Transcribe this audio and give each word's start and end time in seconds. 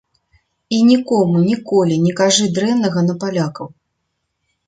І 0.75 0.79
нікому 0.91 1.43
ніколі 1.49 1.99
не 2.07 2.13
кажы 2.21 2.47
дрэннага 2.55 2.99
на 3.09 3.13
палякаў. 3.25 3.67